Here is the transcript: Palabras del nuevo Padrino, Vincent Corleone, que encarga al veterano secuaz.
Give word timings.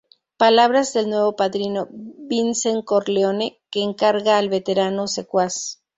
Palabras 0.37 0.93
del 0.93 1.11
nuevo 1.11 1.35
Padrino, 1.35 1.87
Vincent 1.91 2.83
Corleone, 2.85 3.61
que 3.69 3.83
encarga 3.83 4.39
al 4.39 4.49
veterano 4.49 5.05
secuaz. 5.07 5.79